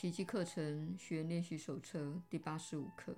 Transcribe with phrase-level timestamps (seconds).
[0.00, 3.14] 奇迹课程学员练习手册第八十五课。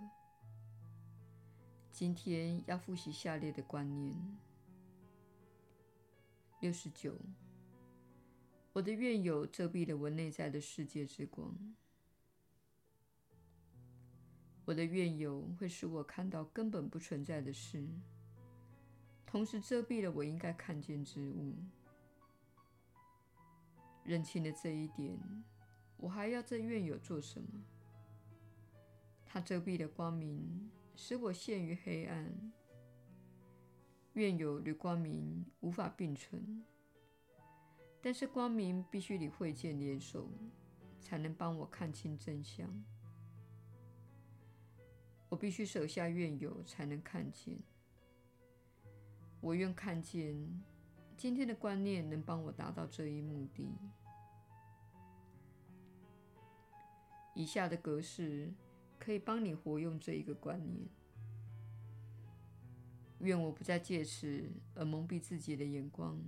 [1.92, 4.16] 今天要复习下列的观念：
[6.58, 7.16] 六十九，
[8.72, 11.56] 我的怨有遮蔽了我内在的世界之光。
[14.64, 17.86] 我的怨有会使我看到根本不存在的事，
[19.24, 21.54] 同时遮蔽了我应该看见之物。
[24.02, 25.16] 认清了这一点，
[26.02, 27.48] 我还要这怨友做什么？
[29.24, 32.52] 他遮蔽了光明，使我陷于黑暗。
[34.14, 36.64] 怨有与光明无法并存，
[38.02, 40.28] 但是光明必须与慧见联手，
[41.00, 42.68] 才能帮我看清真相。
[45.28, 47.56] 我必须舍下怨有，才能看见。
[49.40, 50.36] 我愿看见，
[51.16, 53.70] 今天的观念能帮我达到这一目的。
[57.34, 58.52] 以下的格式
[58.98, 60.88] 可以帮你活用这一个观念。
[63.20, 66.20] 愿我不再借此而蒙蔽自己的眼光。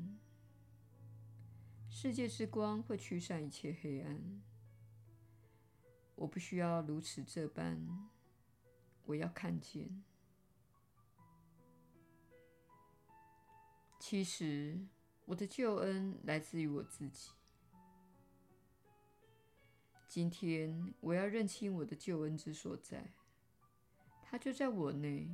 [1.90, 4.42] 世界之光会驱散一切黑暗。
[6.14, 8.08] 我不需要如此这般。
[9.06, 10.02] 我要看见。
[13.98, 14.86] 其实，
[15.24, 17.30] 我的救恩来自于我自己。
[20.14, 23.04] 今天，我要认清我的救恩之所在。
[24.22, 25.28] 它就在我内，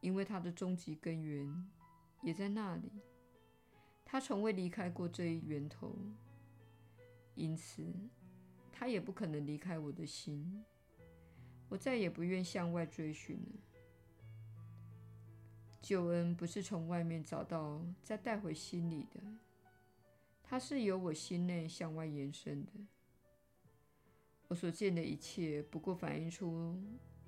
[0.00, 1.68] 因为它的终极根源
[2.22, 2.92] 也在那里。
[4.04, 5.98] 它从未离开过这一源头，
[7.34, 7.92] 因此，
[8.70, 10.64] 它也不可能离开我的心。
[11.68, 13.58] 我再也不愿向外追寻了。
[15.82, 19.20] 救恩不是从外面找到再带回心里的，
[20.44, 22.70] 它是由我心内向外延伸的。
[24.48, 26.80] 我所见的一切，不过反映出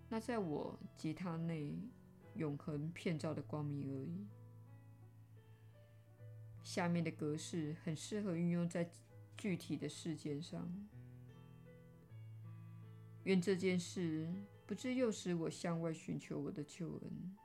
[0.09, 1.75] 那在我及他内
[2.35, 4.27] 永恒遍照的光明而已。
[6.63, 8.91] 下面的格式很适合运用在
[9.37, 10.69] 具体的事件上。
[13.25, 14.29] 愿这件事
[14.67, 17.37] 不致诱使我向外寻求我的救恩。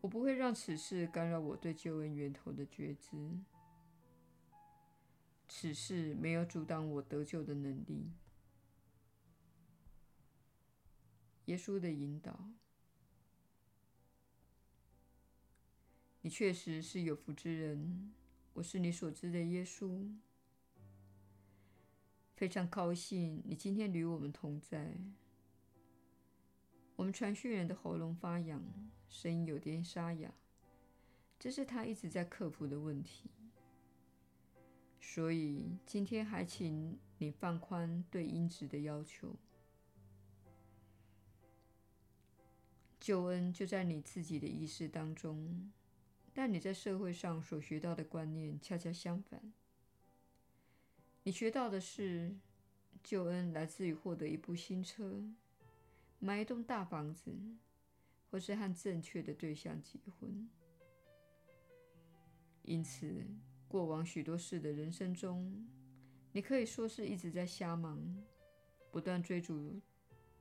[0.00, 3.16] 我不会让此事干扰我对救恩源头的觉知。
[5.48, 8.10] 此事没有阻挡我得救的能力。
[11.46, 12.50] 耶稣的引导，
[16.22, 18.12] 你确实是有福之人。
[18.54, 20.12] 我是你所知的耶稣。
[22.34, 24.98] 非常高兴你今天与我们同在。
[26.96, 28.62] 我们传讯人的喉咙发痒，
[29.08, 30.34] 声音有点沙哑，
[31.38, 33.30] 这是他一直在克服的问题。
[35.00, 39.34] 所以今天还请你放宽对音质的要求。
[42.98, 45.70] 救恩就在你自己的意识当中，
[46.34, 49.52] 但你在社会上所学到的观念恰恰相反。
[51.22, 52.34] 你学到的是，
[53.04, 55.22] 救恩来自于获得一部新车、
[56.18, 57.32] 买一栋大房子，
[58.30, 60.48] 或是和正确的对象结婚。
[62.62, 63.24] 因此，
[63.68, 65.66] 过往许多事的人生中，
[66.32, 68.00] 你可以说是一直在瞎忙，
[68.90, 69.80] 不断追逐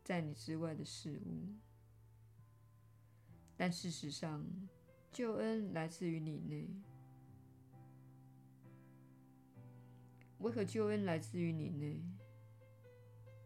[0.03, 1.47] 在你之外的事物。
[3.57, 4.45] 但事实上，
[5.11, 6.67] 救恩来自于你内。
[10.39, 12.01] 为何救恩来自于你内？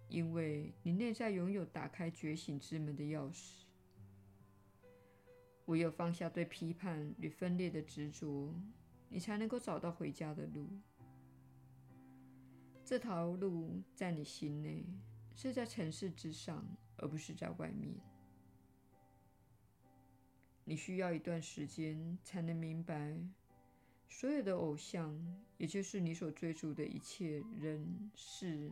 [0.09, 3.63] 因为你内在拥有打开觉醒之门的钥匙。
[5.68, 8.51] 唯有放下对批判与分裂的执着，
[9.09, 10.67] 你才能够找到回家的路。
[12.85, 14.85] 这条路在你心内，
[15.35, 16.65] 是在城市之上，
[16.97, 17.93] 而不是在外面。
[20.63, 23.17] 你需要一段时间才能明白。
[24.07, 25.15] 所有的偶像，
[25.57, 28.71] 也就是你所追逐的一切人事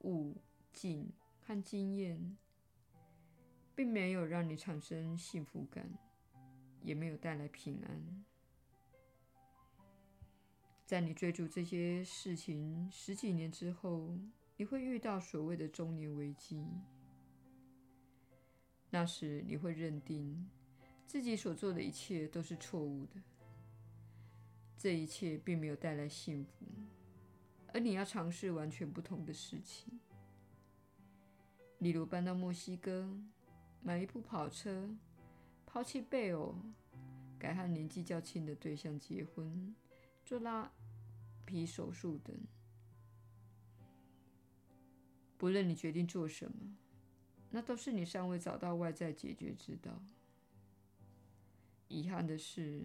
[0.00, 0.34] 物
[0.72, 1.10] 境
[1.40, 2.36] 和经验，
[3.74, 5.90] 并没有让你产生幸福感，
[6.82, 8.24] 也没有带来平安。
[10.94, 14.16] 在你追逐这些事情十几年之后，
[14.56, 16.64] 你会遇到所谓的中年危机。
[18.90, 20.48] 那时，你会认定
[21.04, 23.20] 自己所做的一切都是错误的。
[24.78, 26.64] 这一切并没有带来幸福，
[27.72, 29.98] 而你要尝试完全不同的事情，
[31.78, 33.12] 例如搬到墨西哥，
[33.82, 34.88] 买一部跑车，
[35.66, 36.54] 抛弃配偶，
[37.36, 39.74] 改和年纪较轻的对象结婚，
[40.24, 40.72] 做拉
[41.44, 42.36] 皮手术等。
[45.36, 46.76] 不论你决定做什么，
[47.50, 50.00] 那都是你尚未找到外在解决之道。
[51.88, 52.82] 遗憾的是，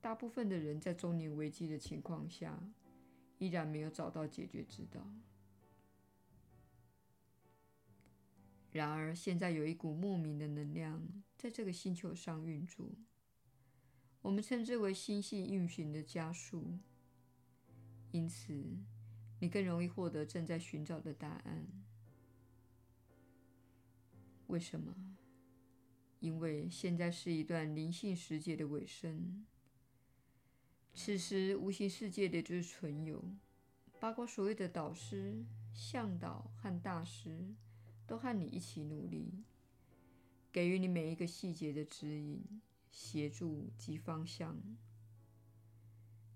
[0.00, 2.58] 大部分的人在中年危机的情况下，
[3.38, 5.04] 依然没有找到解决之道。
[8.70, 11.06] 然而，现在有一股莫名的能量
[11.36, 12.88] 在这个星球上运作，
[14.22, 16.78] 我们称之为星系运行的加速。
[18.10, 18.52] 因此，
[19.40, 21.66] 你更容易获得正在寻找的答案。
[24.46, 24.94] 为什么？
[26.20, 29.44] 因为现在是一段灵性世界的尾声。
[30.94, 33.24] 此时，无形世界的就是存有，
[33.98, 35.42] 包括所谓的导师、
[35.72, 37.54] 向导和大师，
[38.06, 39.42] 都和你一起努力，
[40.52, 42.44] 给予你每一个细节的指引、
[42.92, 44.62] 协助及方向，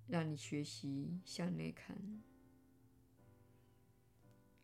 [0.08, 2.22] 让你学习向内看。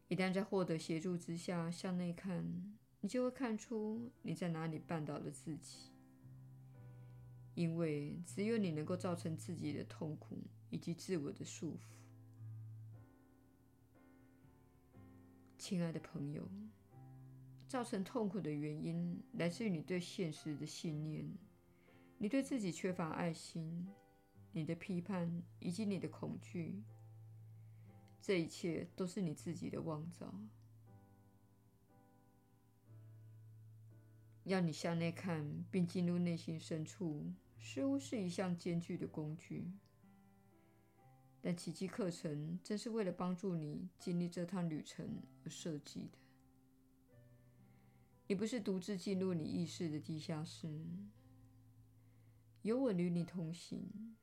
[0.08, 5.92] 一旦在获得协助之下向内看，你就会看出你在哪里绊倒了自己。
[7.54, 10.38] 因为只有你能够造成自己的痛苦
[10.70, 11.80] 以及自我的束缚。
[15.58, 16.50] 亲爱的朋友，
[17.68, 21.30] 造成痛苦的原因来自于你对现实的信念，
[22.22, 23.84] 你对自己缺乏爱心，
[24.52, 26.80] 你的批判以及你的恐惧。
[28.20, 30.32] 这一切都是你自己的妄造。
[34.44, 37.26] 要你向内看，并进入内心深处，
[37.58, 39.72] 似乎是一项艰巨的工具。
[41.40, 46.18] 但奇迹课程正是为了帮助你经历这趟旅程而设计的。
[48.28, 50.68] 你不是独自进入你意识的地下室，
[52.62, 54.16] 有我与你同行。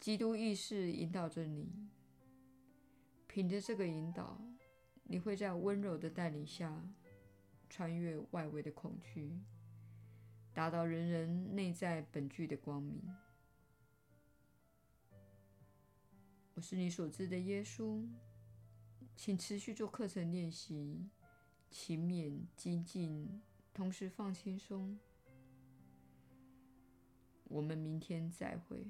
[0.00, 1.88] 基督意识引导着你，
[3.26, 4.40] 凭着这个引导，
[5.04, 6.82] 你会在温柔的带领下。
[7.74, 9.40] 穿越外围的恐惧，
[10.52, 13.02] 达到人人内在本具的光明。
[16.52, 18.06] 我是你所知的耶稣，
[19.16, 21.08] 请持续做课程练习，
[21.70, 23.40] 勤勉精进，
[23.72, 24.98] 同时放轻松。
[27.52, 28.86] 我们明天再会。